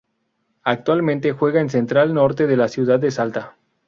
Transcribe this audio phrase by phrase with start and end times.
[0.63, 3.55] Actualmente juega en Central Norte de la Ciudad de Salta.